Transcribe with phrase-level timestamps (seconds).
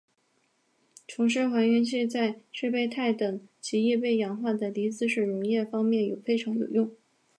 [1.07, 6.89] 琼斯还原器在制备钛等极易被氧化的离子水溶液方面非常有用。